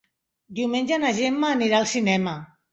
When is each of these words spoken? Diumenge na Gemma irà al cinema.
Diumenge 0.59 0.99
na 1.05 1.13
Gemma 1.19 1.53
irà 1.69 1.81
al 1.85 1.89
cinema. 1.95 2.37